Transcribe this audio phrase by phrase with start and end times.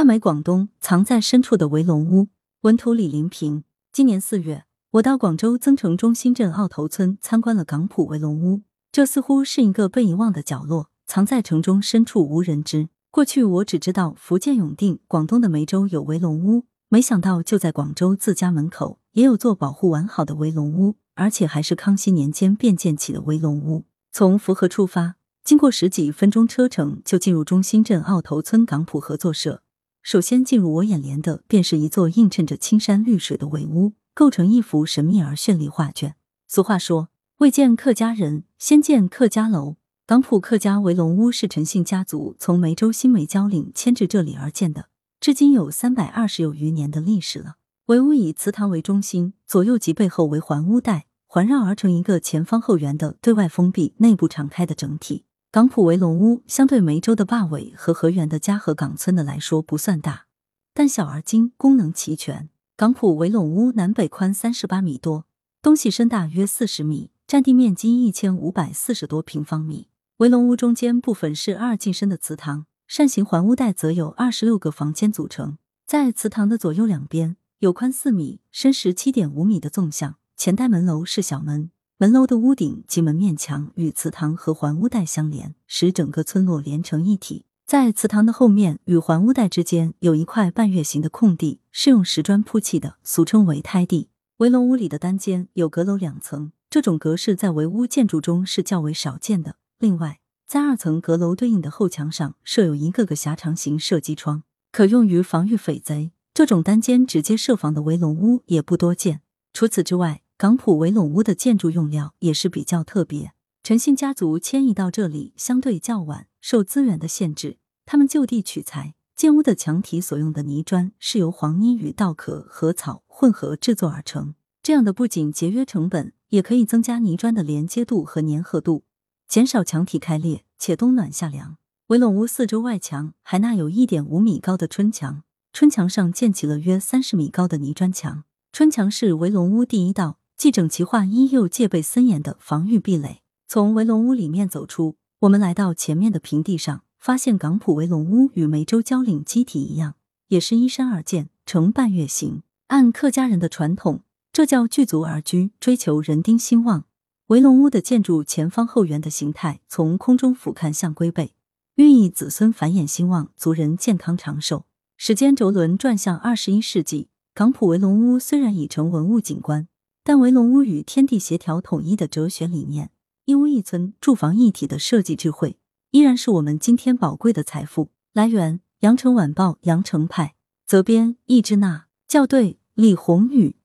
[0.00, 2.28] 大美广东藏在深处的围龙屋，
[2.62, 3.64] 文图李林平。
[3.92, 8.62] 今年四月，我到广州增城中心镇澳头村参观了港埔围龙屋。
[8.90, 12.88] 这似乎是一个被遗忘的角落，藏在城中深处无人知。
[13.10, 23.84] 过去我只知道福建永定、广东的梅州有围龙屋，没想到就在广州自家门口也有座保护完好的围龙屋，而且还是康熙年间便建起的围龙屋。
[24.10, 29.60] 从福和出发，经过十几分钟车程，就进入中心镇澳头村港埔合作社。
[30.02, 36.16] 首先进入我眼帘的，便是一座映衬着青山绿水的围屋，构成一幅神秘而绚丽画卷。
[36.48, 44.88] 俗话说：“未见客家人，先见客家楼。”港埔客家围龙屋是陈姓家族从梅州新梅交岭迁至这里而建的，
[45.20, 47.56] 至今有三百二十有余年的历史了。
[47.86, 55.24] 围屋以祠堂为中心，左右及背后为环屋带，环绕而成一个前方后圆的对外封闭、内部敞开的整体。
[55.52, 60.26] 港埔围龙屋相对梅州的坝尾和河源的嘉禾港村的来说不算大，
[60.72, 62.48] 但小而精，功能齐全。
[62.76, 65.26] 港埔围龙屋南北宽三十八米多，
[65.60, 69.88] 东西深大约四十米，占地面积一千五百四十多平方米。
[70.18, 75.58] 围龙屋中间部分是二进深的祠堂，扇形环屋带则有二十六个房间组成。
[75.84, 81.72] 在祠堂的左右两边有宽四米、深十七点五米的纵向，前带门楼是小门。
[82.00, 87.44] 门楼的屋顶及门面墙与祠堂和环屋带相连，使整个村落连成一体。
[87.66, 94.08] 在祠堂的后面与环屋带之间有一块半月形的空地，是用石砖铺砌的，俗称为胎地。
[94.38, 99.56] 围龙屋里的单间有阁楼两层，这种格式在围屋建筑中是较为少见的。
[99.78, 106.12] 另外，在二层阁楼对应的后墙上设有一个个狭长形射击窗，可用于防御匪贼。
[106.32, 109.20] 这种单间直接设防的围龙屋也不多见。
[109.52, 113.34] 除此之外，港普围龙屋的建筑用料也是比较特别。
[113.62, 124.34] 陈姓家族迁移到这里相对较晚，受资源的限制，他们就地取材，建屋的墙体所用的泥砖是由黄泥与稻壳和草混合制作而成。
[124.62, 128.84] 这样的不仅节约成本，也可以增加泥砖的连接度和粘合度，
[129.28, 131.58] 减少墙体开裂，且冬暖夏凉。
[131.88, 135.22] 围龙屋四周外墙还纳有一点五米高的春墙，
[135.52, 138.24] 春墙上建起了约三十米高的泥砖墙。
[138.50, 140.19] 春墙是围龙屋第一道。
[140.40, 143.20] 既整齐划一又戒备森严的防御壁垒。
[143.46, 149.96] 从围龙屋里面走出，我们来到前面的平地上，发现港埔围龙屋与梅州蕉岭基体一样，
[150.28, 152.40] 也是依山而建，呈半月形。
[152.68, 154.00] 按客家人的传统，
[154.32, 156.86] 这叫聚族而居，追求人丁兴旺。
[157.26, 161.34] 围龙屋的建筑前方后圆的形态，从空中俯瞰像龟背，
[161.74, 164.64] 寓意子孙繁衍兴旺，族人健康长寿。
[164.96, 169.68] 时间轴轮转向二十一世纪，港浦围龙屋虽然已成文物景观。
[170.02, 172.90] 但围龙屋与天地协调统一的哲学理念，
[173.26, 175.58] 一屋一村住房一体的设计智慧，
[175.90, 178.60] 依然是我们今天宝贵的财富来源。
[178.80, 180.34] 羊城晚报羊城派
[180.64, 183.56] 责编易之娜校对李红宇。